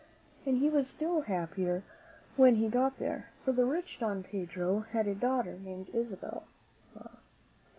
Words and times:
And 0.47 0.57
he 0.57 0.67
was 0.67 0.87
still 0.89 1.21
happier 1.21 1.83
when 2.35 2.55
he 2.55 2.69
got 2.69 2.97
there; 2.97 3.27
for 3.45 3.51
the 3.51 3.65
rich 3.65 3.99
Don 3.99 4.23
Pedro 4.23 4.79
had 4.93 5.05
a 5.05 5.13
daughter 5.13 5.59
named 5.59 5.93
Isabella. 5.93 6.41